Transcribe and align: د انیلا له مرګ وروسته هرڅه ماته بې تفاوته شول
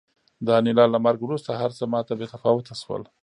د 0.45 0.47
انیلا 0.59 0.85
له 0.93 0.99
مرګ 1.05 1.19
وروسته 1.23 1.49
هرڅه 1.61 1.83
ماته 1.93 2.13
بې 2.19 2.27
تفاوته 2.33 2.73
شول 2.81 3.03